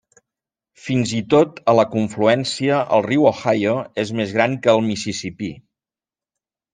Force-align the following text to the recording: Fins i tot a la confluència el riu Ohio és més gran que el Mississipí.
Fins 0.83 1.11
i 1.17 1.19
tot 1.33 1.59
a 1.73 1.75
la 1.79 1.83
confluència 1.91 2.79
el 2.97 3.05
riu 3.07 3.27
Ohio 3.33 3.75
és 4.05 4.13
més 4.21 4.33
gran 4.39 4.57
que 4.65 4.73
el 4.73 4.81
Mississipí. 4.89 5.51